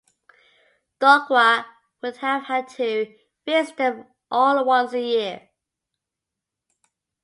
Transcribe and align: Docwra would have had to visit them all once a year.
Docwra 0.99 1.63
would 2.01 2.17
have 2.17 2.45
had 2.45 2.67
to 2.69 3.15
visit 3.45 3.77
them 3.77 4.05
all 4.31 4.65
once 4.65 4.93
a 4.93 4.99
year. 4.99 5.49